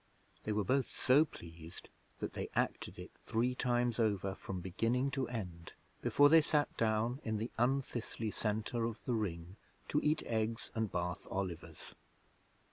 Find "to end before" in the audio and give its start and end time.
5.11-6.27